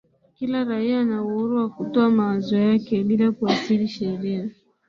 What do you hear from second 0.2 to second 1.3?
kila raia ana